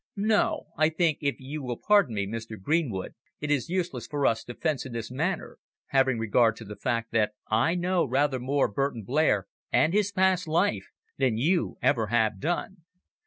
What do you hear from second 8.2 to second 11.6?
more of Burton Blair and his past life than